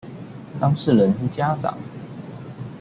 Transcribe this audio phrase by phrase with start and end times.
[0.59, 1.77] 當事人之家長